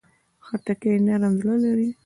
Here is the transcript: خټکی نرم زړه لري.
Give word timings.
خټکی 0.45 0.93
نرم 1.07 1.33
زړه 1.41 1.55
لري. 1.63 1.89